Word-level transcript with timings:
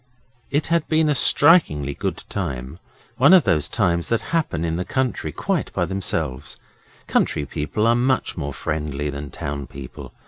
It 0.49 0.65
had 0.69 0.87
been 0.87 1.09
a 1.09 1.13
strikingly 1.13 1.93
good 1.93 2.23
time 2.27 2.79
one 3.17 3.35
of 3.35 3.43
those 3.43 3.69
times 3.69 4.09
that 4.09 4.21
happen 4.33 4.65
in 4.65 4.75
the 4.75 4.83
country 4.83 5.31
quite 5.31 5.71
by 5.73 5.85
themselves. 5.85 6.57
Country 7.05 7.45
people 7.45 7.85
are 7.85 7.93
much 7.93 8.35
more 8.35 8.51
friendly 8.51 9.11
than 9.11 9.29
town 9.29 9.67
people. 9.67 10.11